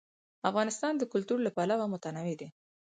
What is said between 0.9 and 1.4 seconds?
د کلتور